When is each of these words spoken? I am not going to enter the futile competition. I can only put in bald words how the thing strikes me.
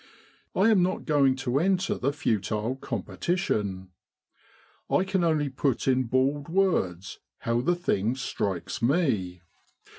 I 0.55 0.69
am 0.71 0.81
not 0.81 1.05
going 1.05 1.35
to 1.35 1.59
enter 1.59 1.93
the 1.93 2.11
futile 2.11 2.75
competition. 2.75 3.89
I 4.89 5.03
can 5.03 5.23
only 5.23 5.47
put 5.49 5.87
in 5.87 6.05
bald 6.05 6.49
words 6.49 7.19
how 7.41 7.61
the 7.61 7.75
thing 7.75 8.15
strikes 8.15 8.81
me. 8.81 9.41